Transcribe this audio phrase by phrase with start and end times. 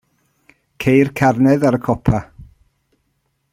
[0.85, 2.25] Ceir carnedd ar y copa.